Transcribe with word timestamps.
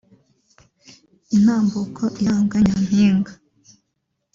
intambuko 1.35 2.03
iranga 2.21 2.57
Nyampinga 2.65 3.33